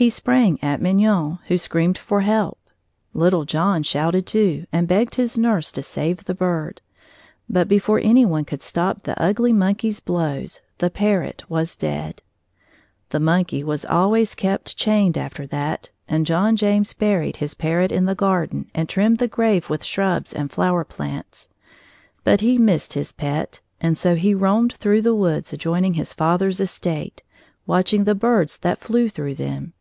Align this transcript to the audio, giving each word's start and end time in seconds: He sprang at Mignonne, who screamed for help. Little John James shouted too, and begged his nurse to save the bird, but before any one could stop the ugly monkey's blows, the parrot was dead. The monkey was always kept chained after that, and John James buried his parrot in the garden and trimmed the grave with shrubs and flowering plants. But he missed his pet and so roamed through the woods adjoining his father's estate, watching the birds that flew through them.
He 0.00 0.10
sprang 0.10 0.62
at 0.62 0.80
Mignonne, 0.80 1.40
who 1.48 1.58
screamed 1.58 1.98
for 1.98 2.20
help. 2.20 2.60
Little 3.14 3.44
John 3.44 3.78
James 3.82 3.88
shouted 3.88 4.26
too, 4.28 4.64
and 4.70 4.86
begged 4.86 5.16
his 5.16 5.36
nurse 5.36 5.72
to 5.72 5.82
save 5.82 6.22
the 6.22 6.36
bird, 6.36 6.80
but 7.50 7.66
before 7.66 7.98
any 8.04 8.24
one 8.24 8.44
could 8.44 8.62
stop 8.62 9.02
the 9.02 9.20
ugly 9.20 9.52
monkey's 9.52 9.98
blows, 9.98 10.60
the 10.78 10.88
parrot 10.88 11.42
was 11.50 11.74
dead. 11.74 12.22
The 13.10 13.18
monkey 13.18 13.64
was 13.64 13.84
always 13.84 14.36
kept 14.36 14.76
chained 14.76 15.18
after 15.18 15.48
that, 15.48 15.90
and 16.06 16.26
John 16.26 16.54
James 16.54 16.92
buried 16.92 17.38
his 17.38 17.54
parrot 17.54 17.90
in 17.90 18.04
the 18.04 18.14
garden 18.14 18.70
and 18.76 18.88
trimmed 18.88 19.18
the 19.18 19.26
grave 19.26 19.68
with 19.68 19.82
shrubs 19.82 20.32
and 20.32 20.48
flowering 20.52 20.86
plants. 20.86 21.48
But 22.22 22.40
he 22.40 22.56
missed 22.56 22.92
his 22.92 23.10
pet 23.10 23.58
and 23.80 23.98
so 23.98 24.14
roamed 24.14 24.74
through 24.74 25.02
the 25.02 25.16
woods 25.16 25.52
adjoining 25.52 25.94
his 25.94 26.12
father's 26.12 26.60
estate, 26.60 27.24
watching 27.66 28.04
the 28.04 28.14
birds 28.14 28.58
that 28.58 28.78
flew 28.78 29.08
through 29.08 29.34
them. 29.34 29.72